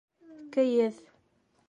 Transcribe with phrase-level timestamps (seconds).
[0.55, 0.97] Кейеҙ.